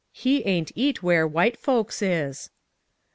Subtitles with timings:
[0.11, 2.49] He aint eat wher' White folks is!"